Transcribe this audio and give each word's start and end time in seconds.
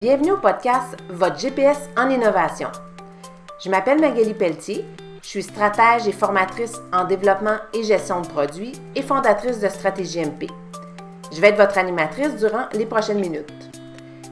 Bienvenue 0.00 0.30
au 0.30 0.36
podcast 0.36 0.96
Votre 1.10 1.40
GPS 1.40 1.88
en 1.96 2.08
innovation. 2.08 2.68
Je 3.58 3.68
m'appelle 3.68 4.00
Magali 4.00 4.32
Pelletier, 4.32 4.84
je 5.24 5.26
suis 5.26 5.42
stratège 5.42 6.06
et 6.06 6.12
formatrice 6.12 6.76
en 6.92 7.04
développement 7.04 7.56
et 7.74 7.82
gestion 7.82 8.20
de 8.20 8.28
produits 8.28 8.80
et 8.94 9.02
fondatrice 9.02 9.58
de 9.58 9.68
Stratégie 9.68 10.24
MP. 10.24 10.46
Je 11.32 11.40
vais 11.40 11.48
être 11.48 11.56
votre 11.56 11.78
animatrice 11.78 12.36
durant 12.36 12.66
les 12.74 12.86
prochaines 12.86 13.18
minutes. 13.18 13.52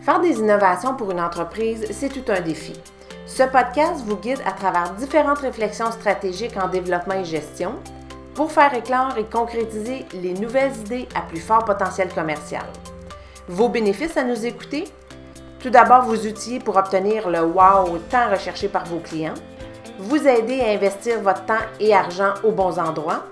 Faire 0.00 0.20
des 0.20 0.38
innovations 0.38 0.94
pour 0.94 1.10
une 1.10 1.20
entreprise, 1.20 1.86
c'est 1.90 2.08
tout 2.08 2.32
un 2.32 2.40
défi. 2.40 2.72
Ce 3.26 3.42
podcast 3.42 4.02
vous 4.06 4.16
guide 4.16 4.40
à 4.46 4.52
travers 4.52 4.94
différentes 4.94 5.40
réflexions 5.40 5.92
stratégiques 5.92 6.56
en 6.56 6.68
développement 6.68 7.16
et 7.16 7.24
gestion 7.26 7.74
pour 8.34 8.50
faire 8.50 8.72
éclore 8.72 9.18
et 9.18 9.24
concrétiser 9.24 10.06
les 10.14 10.32
nouvelles 10.32 10.74
idées 10.86 11.08
à 11.14 11.20
plus 11.20 11.40
fort 11.40 11.66
potentiel 11.66 12.08
commercial. 12.14 12.64
Vos 13.46 13.68
bénéfices 13.68 14.16
à 14.16 14.24
nous 14.24 14.46
écouter? 14.46 14.84
Tout 15.62 15.70
d'abord, 15.70 16.02
vous 16.02 16.26
outiller 16.26 16.58
pour 16.58 16.76
obtenir 16.76 17.28
le 17.28 17.42
wow 17.42 17.98
tant 18.08 18.30
recherché 18.30 18.68
par 18.68 18.86
vos 18.86 18.98
clients, 18.98 19.34
vous 19.98 20.26
aider 20.26 20.60
à 20.62 20.70
investir 20.70 21.20
votre 21.20 21.44
temps 21.44 21.66
et 21.78 21.94
argent 21.94 22.32
aux 22.42 22.52
bons 22.52 22.78
endroits 22.78 23.26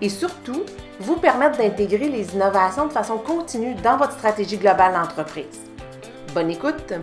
et 0.00 0.08
surtout, 0.08 0.64
vous 1.00 1.16
permettre 1.16 1.58
d'intégrer 1.58 2.08
les 2.08 2.34
innovations 2.34 2.86
de 2.86 2.92
façon 2.92 3.18
continue 3.18 3.74
dans 3.76 3.96
votre 3.96 4.12
stratégie 4.12 4.58
globale 4.58 4.94
d'entreprise. 4.94 5.60
Bonne 6.34 6.50
écoute! 6.50 6.94